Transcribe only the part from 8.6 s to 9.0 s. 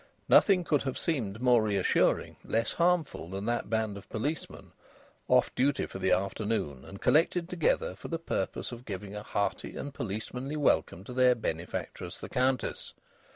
of